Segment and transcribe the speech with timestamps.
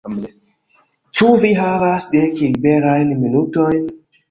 [1.19, 3.89] Ĉu vi havas dek liberajn minutojn?